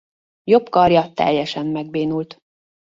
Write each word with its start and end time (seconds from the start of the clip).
Jobb 0.43 0.69
karja 0.69 1.13
teljesen 1.13 1.67
megbénult. 1.67 2.37